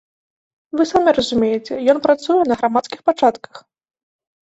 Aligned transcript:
Вы 0.79 0.87
самі 0.91 1.13
разумееце, 1.19 1.73
ён 1.95 2.01
працуе 2.09 2.41
на 2.51 2.55
грамадскіх 2.65 2.99
пачатках. 3.11 3.65